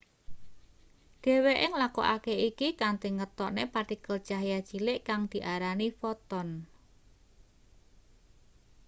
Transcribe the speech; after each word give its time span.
dheweke 1.23 1.65
nglakokake 1.71 2.33
iki 2.49 2.67
kanthi 2.81 3.07
ngetokne 3.17 3.63
partikel 3.73 4.17
cahya 4.27 4.59
cilik 4.69 4.99
kang 5.07 5.21
diarani 5.31 5.87
foton 5.99 6.47